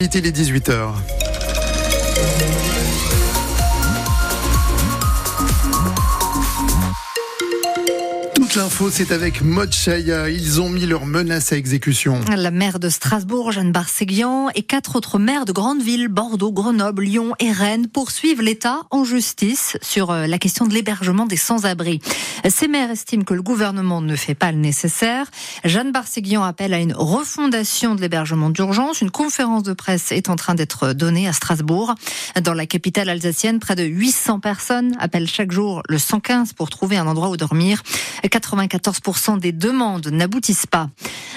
Il 0.00 0.06
est 0.06 0.30
18h. 0.30 0.94
L'info, 8.56 8.88
c'est 8.90 9.12
avec 9.12 9.42
Maud 9.42 9.72
Chaya. 9.72 10.30
Ils 10.30 10.60
ont 10.60 10.70
mis 10.70 10.86
leurs 10.86 11.04
menaces 11.04 11.52
à 11.52 11.56
exécution. 11.56 12.20
La 12.34 12.50
maire 12.50 12.78
de 12.78 12.88
Strasbourg, 12.88 13.52
Jeanne 13.52 13.72
Barséguian, 13.72 14.48
et 14.54 14.62
quatre 14.62 14.96
autres 14.96 15.18
maires 15.18 15.44
de 15.44 15.52
grandes 15.52 15.82
villes, 15.82 16.08
Bordeaux, 16.08 16.50
Grenoble, 16.50 17.04
Lyon 17.04 17.34
et 17.40 17.52
Rennes, 17.52 17.88
poursuivent 17.88 18.40
l'État 18.40 18.80
en 18.90 19.04
justice 19.04 19.76
sur 19.82 20.10
euh, 20.10 20.26
la 20.26 20.38
question 20.38 20.66
de 20.66 20.72
l'hébergement 20.72 21.26
des 21.26 21.36
sans-abri. 21.36 22.00
Ces 22.48 22.68
maires 22.68 22.90
estiment 22.90 23.24
que 23.24 23.34
le 23.34 23.42
gouvernement 23.42 24.00
ne 24.00 24.16
fait 24.16 24.34
pas 24.34 24.50
le 24.50 24.58
nécessaire. 24.58 25.26
Jeanne 25.64 25.92
Barséguian 25.92 26.42
appelle 26.42 26.72
à 26.72 26.78
une 26.78 26.94
refondation 26.94 27.94
de 27.94 28.00
l'hébergement 28.00 28.50
d'urgence. 28.50 29.02
Une 29.02 29.10
conférence 29.10 29.62
de 29.62 29.72
presse 29.72 30.10
est 30.10 30.30
en 30.30 30.36
train 30.36 30.54
d'être 30.54 30.94
donnée 30.94 31.28
à 31.28 31.32
Strasbourg. 31.32 31.94
Dans 32.42 32.54
la 32.54 32.66
capitale 32.66 33.08
alsacienne, 33.08 33.58
près 33.58 33.74
de 33.74 33.84
800 33.84 34.40
personnes 34.40 34.96
appellent 35.00 35.28
chaque 35.28 35.52
jour 35.52 35.82
le 35.88 35.98
115 35.98 36.54
pour 36.54 36.70
trouver 36.70 36.96
un 36.96 37.06
endroit 37.06 37.28
où 37.28 37.36
dormir. 37.36 37.82
94% 38.38 39.38
des 39.38 39.52
demandes 39.52 40.08
n'aboutissent 40.08 40.66
pas. 40.66 40.90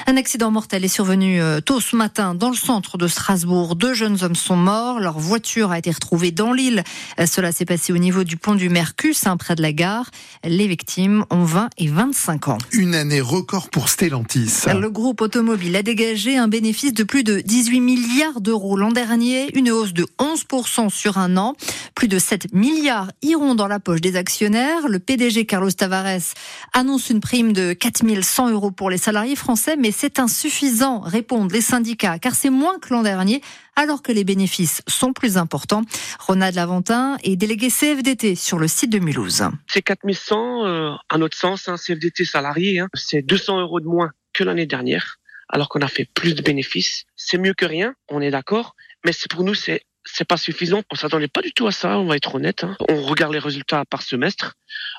Un 0.07 0.17
accident 0.17 0.51
mortel 0.51 0.83
est 0.83 0.87
survenu 0.87 1.41
euh, 1.41 1.61
tôt 1.61 1.79
ce 1.79 1.95
matin 1.95 2.33
dans 2.33 2.49
le 2.49 2.55
centre 2.55 2.97
de 2.97 3.07
Strasbourg. 3.07 3.75
Deux 3.75 3.93
jeunes 3.93 4.17
hommes 4.23 4.35
sont 4.35 4.55
morts. 4.55 4.99
Leur 4.99 5.19
voiture 5.19 5.71
a 5.71 5.77
été 5.77 5.91
retrouvée 5.91 6.31
dans 6.31 6.53
l'île. 6.53 6.83
Euh, 7.19 7.25
cela 7.25 7.51
s'est 7.51 7.65
passé 7.65 7.93
au 7.93 7.97
niveau 7.97 8.23
du 8.23 8.37
pont 8.37 8.55
du 8.55 8.69
Mercus, 8.69 9.27
hein, 9.27 9.37
près 9.37 9.55
de 9.55 9.61
la 9.61 9.73
gare. 9.73 10.09
Les 10.43 10.67
victimes 10.67 11.25
ont 11.29 11.43
20 11.43 11.69
et 11.77 11.87
25 11.87 12.47
ans. 12.47 12.57
Une 12.71 12.95
année 12.95 13.21
record 13.21 13.69
pour 13.69 13.89
Stellantis. 13.89 14.65
Le 14.67 14.89
groupe 14.89 15.21
automobile 15.21 15.75
a 15.75 15.83
dégagé 15.83 16.37
un 16.37 16.47
bénéfice 16.47 16.93
de 16.93 17.03
plus 17.03 17.23
de 17.23 17.39
18 17.41 17.79
milliards 17.79 18.41
d'euros 18.41 18.75
l'an 18.75 18.91
dernier, 18.91 19.55
une 19.57 19.71
hausse 19.71 19.93
de 19.93 20.05
11% 20.19 20.89
sur 20.89 21.17
un 21.17 21.37
an. 21.37 21.55
Plus 21.95 22.07
de 22.07 22.19
7 22.19 22.53
milliards 22.53 23.11
iront 23.21 23.55
dans 23.55 23.67
la 23.67 23.79
poche 23.79 24.01
des 24.01 24.15
actionnaires. 24.15 24.87
Le 24.87 24.99
PDG 24.99 25.45
Carlos 25.45 25.71
Tavares 25.71 26.33
annonce 26.73 26.90
une 26.97 27.19
prime 27.19 27.53
de 27.53 27.73
4100 27.73 28.51
euros 28.51 28.71
pour 28.71 28.89
les 28.89 28.97
salariés 28.97 29.35
français, 29.35 29.75
mais 29.77 29.91
c'est 29.91 30.19
insuffisant, 30.19 30.99
répondent 30.99 31.51
les 31.51 31.61
syndicats, 31.61 32.19
car 32.19 32.35
c'est 32.35 32.49
moins 32.49 32.79
que 32.79 32.93
l'an 32.93 33.03
dernier, 33.03 33.41
alors 33.75 34.01
que 34.01 34.11
les 34.11 34.23
bénéfices 34.23 34.81
sont 34.87 35.13
plus 35.13 35.37
importants. 35.37 35.83
Ronald 36.19 36.55
Laventin 36.55 37.17
est 37.23 37.35
délégué 37.35 37.69
CFDT 37.69 38.35
sur 38.35 38.59
le 38.59 38.67
site 38.67 38.91
de 38.91 38.99
Mulhouse. 38.99 39.43
C'est 39.67 39.81
4100, 39.81 40.65
euh, 40.65 40.91
à 41.09 41.17
notre 41.17 41.37
sens, 41.37 41.67
un 41.67 41.77
CFDT 41.77 42.25
salarié, 42.25 42.79
hein, 42.79 42.87
c'est 42.93 43.21
200 43.21 43.61
euros 43.61 43.79
de 43.79 43.87
moins 43.87 44.11
que 44.33 44.43
l'année 44.43 44.65
dernière, 44.65 45.17
alors 45.49 45.69
qu'on 45.69 45.81
a 45.81 45.87
fait 45.87 46.07
plus 46.13 46.35
de 46.35 46.41
bénéfices. 46.41 47.05
C'est 47.15 47.37
mieux 47.37 47.53
que 47.53 47.65
rien, 47.65 47.93
on 48.09 48.21
est 48.21 48.31
d'accord, 48.31 48.75
mais 49.05 49.13
c'est 49.13 49.29
pour 49.29 49.43
nous, 49.43 49.53
c'est 49.53 49.83
c'est 50.03 50.25
pas 50.25 50.37
suffisant. 50.37 50.81
On 50.91 50.95
s'attendait 50.95 51.27
pas 51.27 51.41
du 51.41 51.51
tout 51.51 51.67
à 51.67 51.71
ça, 51.71 51.99
on 51.99 52.05
va 52.05 52.15
être 52.15 52.35
honnête. 52.35 52.63
Hein. 52.63 52.75
On 52.89 53.01
regarde 53.01 53.33
les 53.33 53.39
résultats 53.39 53.85
par 53.85 54.01
semestre. 54.01 54.55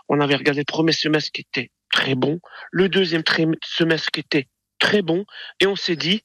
On 0.09 0.21
avait 0.21 0.37
regardé 0.37 0.61
le 0.61 0.65
premier 0.65 0.93
semestre 0.93 1.33
qui 1.33 1.43
était 1.43 1.71
très 1.93 2.17
bon, 2.17 2.41
le 2.73 2.89
deuxième 2.89 3.23
semestre 3.65 4.09
était 4.17 4.49
très 4.81 5.03
bon, 5.03 5.25
et 5.61 5.69
on 5.69 5.77
s'est 5.77 5.95
dit, 5.95 6.25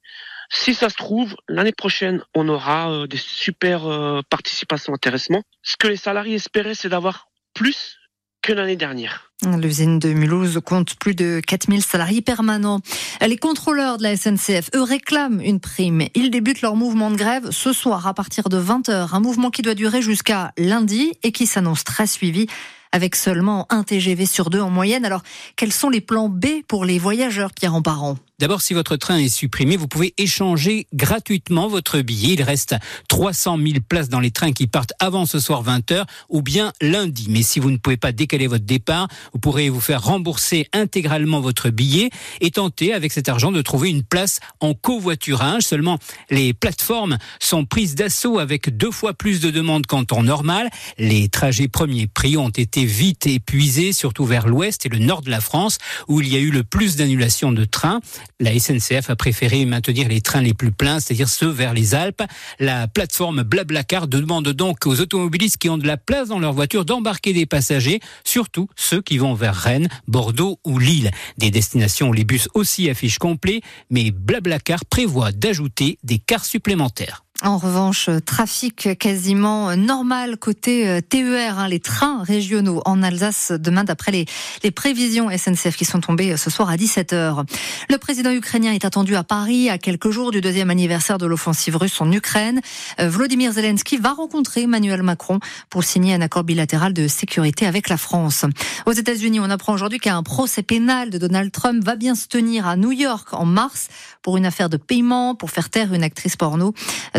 si 0.49 0.73
ça 0.73 0.89
se 0.89 0.95
trouve, 0.95 1.35
l'année 1.47 1.73
prochaine, 1.73 2.23
on 2.33 2.47
aura 2.47 2.89
euh, 2.89 3.07
des 3.07 3.17
super 3.17 3.85
euh, 3.85 4.21
participations 4.29 4.93
intéressantes. 4.93 5.43
Ce 5.61 5.75
que 5.77 5.87
les 5.87 5.97
salariés 5.97 6.35
espéraient, 6.35 6.73
c'est 6.73 6.89
d'avoir 6.89 7.27
plus 7.53 7.97
que 8.41 8.53
l'année 8.53 8.77
dernière. 8.77 9.31
L'usine 9.43 9.99
de 9.99 10.09
Mulhouse 10.13 10.59
compte 10.63 10.95
plus 10.95 11.13
de 11.13 11.41
4000 11.45 11.83
salariés 11.83 12.21
permanents. 12.21 12.79
Les 13.21 13.37
contrôleurs 13.37 13.97
de 13.97 14.03
la 14.03 14.15
SNCF, 14.15 14.69
eux, 14.73 14.81
réclament 14.81 15.41
une 15.41 15.59
prime. 15.59 16.07
Ils 16.15 16.31
débutent 16.31 16.61
leur 16.61 16.75
mouvement 16.75 17.11
de 17.11 17.17
grève 17.17 17.52
ce 17.52 17.73
soir 17.73 18.07
à 18.07 18.13
partir 18.13 18.49
de 18.49 18.59
20h. 18.59 19.13
Un 19.13 19.19
mouvement 19.19 19.52
qui 19.52 19.61
doit 19.61 19.75
durer 19.75 20.02
jusqu'à 20.02 20.53
lundi 20.57 21.13
et 21.23 21.31
qui 21.31 21.45
s'annonce 21.45 21.83
très 21.83 22.07
suivi 22.07 22.47
avec 22.91 23.16
seulement 23.16 23.66
un 23.69 23.83
TGV 23.83 24.25
sur 24.25 24.49
deux 24.49 24.61
en 24.61 24.69
moyenne. 24.69 25.05
Alors, 25.05 25.23
quels 25.55 25.73
sont 25.73 25.89
les 25.89 26.02
plans 26.02 26.30
B 26.30 26.64
pour 26.67 26.86
les 26.86 26.99
voyageurs, 26.99 27.52
Pierre 27.53 27.75
Emparent 27.75 28.17
D'abord, 28.39 28.61
si 28.61 28.75
votre 28.75 28.98
train 28.98 29.17
est 29.17 29.30
supprimé, 29.30 29.77
vous 29.77 29.87
pouvez 29.87 30.14
échanger 30.20 30.86
gratuitement 30.93 31.67
votre 31.67 32.02
billet. 32.02 32.36
Il 32.36 32.43
reste 32.43 32.75
300 33.08 33.58
000 33.58 33.80
places 33.89 34.09
dans 34.09 34.20
les 34.20 34.30
trains 34.30 34.52
qui 34.52 34.67
partent 34.67 34.93
avant 34.99 35.25
ce 35.25 35.39
soir 35.39 35.64
20h 35.64 36.05
ou 36.30 36.43
bien 36.43 36.71
lundi. 36.80 37.25
Mais 37.31 37.42
si 37.42 37.59
vous 37.59 37.71
ne 37.71 37.77
pouvez 37.77 37.98
pas 37.98 38.11
décaler 38.11 38.45
votre 38.45 38.64
départ, 38.64 39.08
vous 39.33 39.39
pourrez 39.39 39.70
vous 39.70 39.81
faire 39.81 40.03
rembourser 40.03 40.67
intégralement 40.71 41.42
votre 41.42 41.71
billet 41.71 42.11
et 42.39 42.52
tenter 42.52 42.93
avec 42.93 43.11
cet 43.11 43.27
argent 43.27 43.52
de 43.52 43.64
trouver 43.64 43.89
une 43.89 44.03
place 44.03 44.39
en 44.59 44.75
covoiturage. 44.75 45.64
Seulement, 45.64 45.98
les 46.30 46.54
plateformes 46.54 47.17
sont 47.39 47.65
prises 47.65 47.95
d'assaut 47.95 48.37
avec 48.37 48.77
deux 48.77 48.92
fois 48.92 49.15
plus 49.15 49.42
de 49.42 49.49
demandes 49.49 49.87
qu'en 49.87 50.05
temps 50.05 50.21
normal. 50.21 50.69
Les 50.99 51.27
trajets 51.27 51.69
premiers 51.69 52.05
prix 52.05 52.37
ont 52.37 52.49
été 52.49 52.86
vite 52.86 53.25
épuisés, 53.25 53.93
surtout 53.93 54.25
vers 54.25 54.48
l'ouest 54.48 54.86
et 54.86 54.89
le 54.89 54.99
nord 54.99 55.23
de 55.23 55.31
la 55.31 55.42
France, 55.42 55.80
où 56.08 56.21
il 56.21 56.31
y 56.31 56.36
a 56.36 56.39
eu 56.39 56.52
le 56.52 56.64
plus 56.64 56.98
d'annulations 56.98 57.52
de 57.52 57.65
trains. 57.65 57.99
La 58.39 58.58
SNCF 58.58 59.10
a 59.10 59.15
préféré 59.15 59.65
maintenir 59.65 60.08
les 60.08 60.21
trains 60.21 60.42
les 60.42 60.54
plus 60.54 60.71
pleins, 60.71 60.99
c'est-à-dire 60.99 61.30
ceux 61.30 61.49
vers 61.49 61.73
les 61.73 61.95
Alpes. 61.95 62.23
La 62.60 62.88
plateforme 62.88 63.43
Blablacar 63.43 64.08
demande 64.08 64.49
donc 64.49 64.86
aux 64.86 64.99
automobilistes 64.99 65.58
qui 65.58 65.70
ont 65.70 65.77
de 65.77 65.88
la 65.88 65.98
place 65.98 66.30
dans 66.30 66.39
leur 66.39 66.54
voiture 66.54 66.86
d'embarquer 66.86 67.33
des 67.33 67.45
passagers, 67.45 67.99
surtout 68.23 68.67
ceux 68.76 69.02
qui 69.02 69.17
vont 69.17 69.33
vers 69.33 69.55
Rennes, 69.55 69.89
Bordeaux 70.08 70.60
ou 70.66 70.80
Lille. 70.80 71.11
Des 71.37 71.52
destinations 71.52 72.10
où 72.10 72.14
les 72.14 72.26
bus 72.26 72.48
aussi 72.54 72.89
affichent 72.89 73.20
complet, 73.20 73.61
mais 73.89 74.11
Blablacar 74.11 74.86
prévoit 74.86 75.32
d'ajouter 75.32 75.98
des 76.04 76.20
cars 76.20 76.45
supplémentaires. 76.45 77.27
En 77.43 77.59
revanche, 77.59 78.09
trafic 78.25 78.98
quasiment 78.98 79.75
normal 79.75 80.37
côté 80.37 80.87
euh, 80.89 81.02
TER, 81.02 81.59
hein, 81.59 81.67
les 81.67 81.80
trains 81.80 82.23
régionaux 82.23 82.81
en 82.86 83.03
Alsace 83.03 83.52
demain 83.52 83.83
d'après 83.83 84.11
les, 84.11 84.71
prévisions 84.71 85.30
SNCF 85.30 85.75
qui 85.75 85.86
sont 85.86 86.02
tombées 86.02 86.36
ce 86.36 86.49
soir 86.49 86.70
à 86.70 86.77
17h. 86.77 87.45
Le 87.89 87.98
président 87.99 88.31
ukrainien 88.31 88.73
est 88.73 88.86
attendu 88.86 89.15
à 89.15 89.23
Paris 89.23 89.70
à 89.70 89.77
quelques 89.77 90.09
jours 90.09 90.31
du 90.31 90.42
deuxième 90.42 90.71
anniversaire 90.71 91.20
de 91.20 91.27
l'offensive 91.27 91.77
russe 91.77 92.02
en 92.02 92.11
Ukraine. 92.11 92.59
Euh, 92.99 93.08
Vladimir 93.08 93.52
Zelensky 93.52 93.98
va 93.98 94.14
rencontrer 94.14 94.64
Emmanuel 94.64 95.04
Macron 95.04 95.39
pour 95.69 95.83
signer 95.83 96.15
un 96.15 96.21
accord 96.21 96.43
bilatéral 96.43 96.92
de 96.92 97.08
sécurité 97.08 97.67
avec 97.67 97.87
la 97.87 97.98
France. 97.98 98.45
Aux 98.87 98.93
États-Unis, 98.93 99.39
on 99.39 99.49
apprend 99.52 99.73
aujourd'hui 99.73 99.99
qu'un 99.99 100.23
procès 100.23 100.64
pénal 100.64 101.11
de 101.11 101.19
Donald 101.19 101.52
Trump 101.52 101.83
va 101.83 101.95
bien 101.95 102.15
se 102.15 102.27
tenir 102.27 102.67
à 102.67 102.75
New 102.77 102.92
York 102.92 103.30
en 103.33 103.45
mars 103.45 103.89
pour 104.23 104.37
une 104.37 104.45
affaire 104.45 104.69
de 104.69 104.77
paiement 104.77 105.36
pour 105.36 105.52
faire 105.52 105.69
taire 105.69 105.93
une 105.93 106.04
actrice 106.04 106.36
porno. 106.36 106.73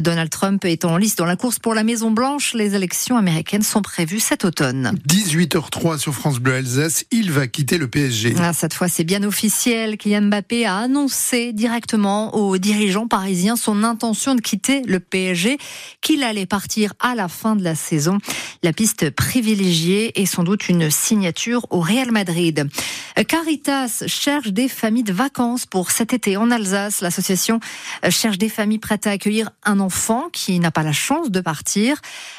Donald 0.09 0.31
Trump 0.31 0.65
est 0.65 0.87
en 0.87 0.97
lice 0.97 1.17
dans 1.17 1.27
la 1.27 1.37
course 1.37 1.59
pour 1.59 1.75
la 1.75 1.85
Maison 1.85 2.11
Blanche. 2.11 2.55
Les 2.55 2.75
élections 2.75 3.19
américaines 3.19 3.61
sont 3.61 3.83
prévues 3.83 4.21
cet 4.21 4.47
automne. 4.47 4.95
18h03 5.07 5.99
sur 5.99 6.15
France 6.15 6.39
Bleu 6.39 6.55
Alsace, 6.55 7.05
il 7.11 7.31
va 7.31 7.47
quitter 7.47 7.77
le 7.77 7.89
PSG. 7.89 8.35
Ah, 8.39 8.55
cette 8.55 8.73
fois, 8.73 8.89
c'est 8.89 9.05
bien 9.05 9.23
officiel. 9.23 9.99
Kylian 9.99 10.23
Mbappé 10.23 10.65
a 10.65 10.79
annoncé 10.79 11.53
directement 11.53 12.35
aux 12.35 12.57
dirigeants 12.57 13.07
parisiens 13.07 13.55
son 13.57 13.85
intention 13.85 14.35
de 14.35 14.41
quitter 14.41 14.81
le 14.87 14.99
PSG, 14.99 15.59
qu'il 16.01 16.23
allait 16.23 16.47
partir 16.47 16.95
à 17.01 17.15
la 17.15 17.29
fin 17.29 17.55
de 17.55 17.63
la 17.63 17.75
saison. 17.75 18.17
La 18.63 18.73
piste 18.73 19.11
privilégiée 19.11 20.19
est 20.19 20.25
sans 20.25 20.43
doute 20.43 20.71
une 20.71 20.91
signature 20.91 21.67
au 21.69 21.81
Real 21.81 22.13
Madrid. 22.13 22.67
Caritas 23.27 24.05
cherche 24.07 24.49
des 24.49 24.69
familles 24.69 25.03
de 25.03 25.13
vacances 25.13 25.67
pour 25.67 25.91
cet 25.91 26.15
été 26.15 26.39
en 26.39 26.51
Alsace. 26.51 27.03
L'association 27.03 27.61
cherche 28.09 28.39
des 28.39 28.49
familles 28.49 28.79
prêtes 28.79 29.07
à 29.07 29.11
accueillir 29.11 29.51
un 29.65 29.81
enfant 29.81 29.98
qui 30.33 30.59
n'a 30.61 30.71
pas 30.71 30.83
la 30.83 30.93
chance 30.93 31.31
de 31.31 31.41
partir. 31.41 31.97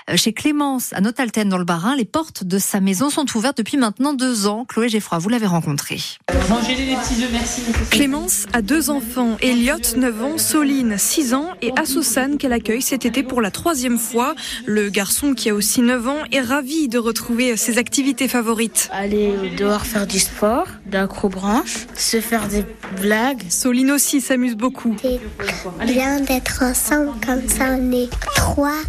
Euh, 0.09 0.17
chez 0.17 0.33
Clémence, 0.33 0.93
à 0.93 1.01
Notalten 1.01 1.49
dans 1.49 1.57
le 1.57 1.65
Barin, 1.65 1.95
les 1.95 2.05
portes 2.05 2.43
de 2.43 2.57
sa 2.57 2.79
maison 2.79 3.09
sont 3.09 3.25
ouvertes 3.35 3.57
depuis 3.57 3.77
maintenant 3.77 4.13
deux 4.13 4.47
ans. 4.47 4.65
Chloé 4.65 4.89
Geffroy, 4.89 5.19
vous 5.19 5.29
l'avez 5.29 5.45
rencontrée. 5.45 5.99
Mangez 6.49 6.75
les 6.75 6.95
petits 6.95 7.23
œufs, 7.23 7.29
merci. 7.31 7.61
Clémence 7.91 8.45
a 8.53 8.61
deux 8.61 8.89
enfants, 8.89 9.37
Elliot, 9.41 9.75
9 9.95 10.23
ans, 10.23 10.37
Soline, 10.37 10.97
6 10.97 11.33
ans 11.33 11.49
et 11.61 11.71
Assoussane 11.77 12.37
qu'elle 12.37 12.53
accueille 12.53 12.81
cet 12.81 13.05
été 13.05 13.23
pour 13.23 13.41
la 13.41 13.51
troisième 13.51 13.99
fois. 13.99 14.35
Le 14.65 14.89
garçon 14.89 15.33
qui 15.33 15.49
a 15.49 15.53
aussi 15.53 15.81
9 15.81 16.07
ans 16.07 16.23
est 16.31 16.41
ravi 16.41 16.87
de 16.87 16.97
retrouver 16.97 17.55
ses 17.57 17.77
activités 17.77 18.27
favorites. 18.27 18.89
Aller 18.91 19.33
dehors 19.57 19.85
faire 19.85 20.07
du 20.07 20.19
sport, 20.19 20.67
d'acrobranche, 20.85 21.87
se 21.95 22.21
faire 22.21 22.47
des 22.47 22.63
blagues. 22.99 23.43
Soline 23.49 23.91
aussi 23.91 24.21
s'amuse 24.21 24.55
beaucoup. 24.55 24.95
C'est 25.01 25.19
bien 25.85 26.21
d'être 26.21 26.63
ensemble 26.63 27.11
comme 27.25 27.41
ça 27.49 27.75
on 27.77 27.91
est 27.91 28.09
trois. 28.35 28.81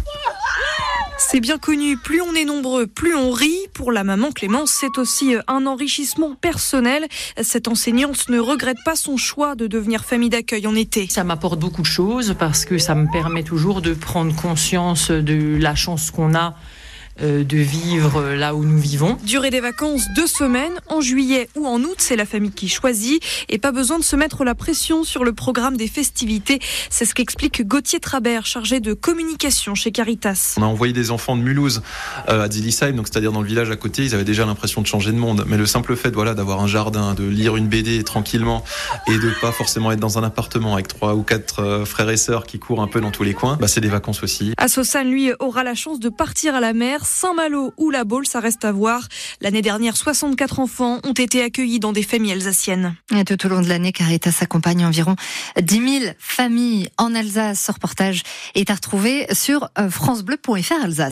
C'est 1.17 1.39
bien 1.39 1.57
connu, 1.57 1.97
plus 1.97 2.21
on 2.21 2.33
est 2.33 2.45
nombreux, 2.45 2.87
plus 2.87 3.15
on 3.15 3.31
rit. 3.31 3.67
Pour 3.73 3.91
la 3.91 4.03
maman 4.03 4.31
Clémence, 4.31 4.71
c'est 4.71 4.97
aussi 4.97 5.35
un 5.47 5.65
enrichissement 5.65 6.35
personnel. 6.35 7.07
Cette 7.41 7.67
enseignante 7.67 8.27
ne 8.29 8.39
regrette 8.39 8.79
pas 8.83 8.95
son 8.95 9.17
choix 9.17 9.55
de 9.55 9.67
devenir 9.67 10.03
famille 10.03 10.29
d'accueil 10.29 10.67
en 10.67 10.75
été. 10.75 11.07
Ça 11.09 11.23
m'apporte 11.23 11.59
beaucoup 11.59 11.81
de 11.81 11.87
choses 11.87 12.35
parce 12.37 12.65
que 12.65 12.77
ça 12.77 12.95
me 12.95 13.09
permet 13.11 13.43
toujours 13.43 13.81
de 13.81 13.93
prendre 13.93 14.35
conscience 14.35 15.11
de 15.11 15.57
la 15.57 15.75
chance 15.75 16.11
qu'on 16.11 16.35
a 16.35 16.47
euh, 16.47 16.80
de 17.21 17.57
vivre 17.57 18.33
là 18.33 18.55
où 18.55 18.63
nous 18.63 18.77
vivons. 18.77 19.17
Durée 19.23 19.49
des 19.49 19.59
vacances, 19.59 20.05
deux 20.15 20.27
semaines, 20.27 20.73
en 20.87 21.01
juillet 21.01 21.49
ou 21.55 21.67
en 21.67 21.81
août, 21.81 21.95
c'est 21.97 22.15
la 22.15 22.25
famille 22.25 22.51
qui 22.51 22.67
choisit 22.67 23.23
et 23.49 23.57
pas 23.57 23.71
besoin 23.71 23.99
de 23.99 24.03
se 24.03 24.15
mettre 24.15 24.43
la 24.43 24.55
pression 24.55 25.03
sur 25.03 25.23
le 25.23 25.33
programme 25.33 25.77
des 25.77 25.87
festivités. 25.87 26.59
C'est 26.89 27.05
ce 27.05 27.13
qu'explique 27.13 27.67
Gauthier 27.67 27.99
Trabert, 27.99 28.45
chargé 28.45 28.79
de 28.79 28.93
communication 28.93 29.75
chez 29.75 29.91
Caritas. 29.91 30.55
On 30.57 30.63
a 30.63 30.65
envoyé 30.65 30.93
des 30.93 31.11
enfants 31.11 31.35
de 31.35 31.41
Mulhouse 31.41 31.81
euh, 32.29 32.43
à 32.43 32.49
Zilisheim, 32.49 32.93
donc 32.93 33.07
c'est-à-dire 33.07 33.31
dans 33.31 33.41
le 33.41 33.47
village 33.47 33.71
à 33.71 33.75
côté, 33.75 34.03
ils 34.03 34.15
avaient 34.15 34.23
déjà 34.23 34.45
l'impression 34.45 34.81
de 34.81 34.87
changer 34.87 35.11
de 35.11 35.17
monde. 35.17 35.45
Mais 35.47 35.57
le 35.57 35.65
simple 35.65 35.95
fait, 35.95 36.11
voilà, 36.11 36.33
d'avoir 36.33 36.61
un 36.61 36.67
jardin, 36.67 37.13
de 37.13 37.23
lire 37.23 37.55
une 37.55 37.67
BD 37.67 38.03
tranquillement 38.03 38.63
et 39.07 39.17
de 39.17 39.31
pas 39.41 39.51
forcément 39.51 39.91
être 39.91 39.99
dans 39.99 40.17
un 40.17 40.23
appartement 40.23 40.73
avec 40.73 40.87
trois 40.87 41.15
ou 41.15 41.23
quatre 41.23 41.59
euh, 41.59 41.85
frères 41.85 42.09
et 42.09 42.17
sœurs 42.17 42.45
qui 42.45 42.59
courent 42.59 42.81
un 42.81 42.87
peu 42.87 43.01
dans 43.01 43.11
tous 43.11 43.23
les 43.23 43.33
coins, 43.33 43.57
bah, 43.59 43.67
c'est 43.67 43.81
des 43.81 43.89
vacances 43.89 44.23
aussi. 44.23 44.53
Assossan, 44.57 45.03
lui, 45.03 45.31
aura 45.39 45.63
la 45.63 45.75
chance 45.75 45.99
de 45.99 46.09
partir 46.09 46.55
à 46.55 46.59
la 46.59 46.73
mer. 46.73 47.05
Saint-Malo 47.11 47.73
ou 47.77 47.91
La 47.91 48.03
Baule, 48.03 48.25
ça 48.25 48.39
reste 48.39 48.65
à 48.65 48.71
voir. 48.71 49.07
L'année 49.41 49.61
dernière, 49.61 49.97
64 49.97 50.59
enfants 50.59 50.99
ont 51.03 51.13
été 51.13 51.43
accueillis 51.43 51.79
dans 51.79 51.91
des 51.91 52.03
familles 52.03 52.33
alsaciennes. 52.33 52.95
Et 53.15 53.25
tout 53.25 53.45
au 53.45 53.49
long 53.49 53.61
de 53.61 53.67
l'année, 53.67 53.91
Caritas 53.91 54.37
accompagne 54.41 54.85
environ 54.85 55.15
10 55.61 55.99
000 55.99 56.13
familles 56.17 56.89
en 56.97 57.13
Alsace. 57.13 57.61
Ce 57.65 57.71
reportage 57.71 58.23
est 58.55 58.69
à 58.69 58.75
retrouver 58.75 59.27
sur 59.33 59.69
francebleu.fr 59.89 60.83
Alsace. 60.83 61.09